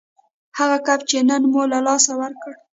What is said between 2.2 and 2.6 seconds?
ورکړ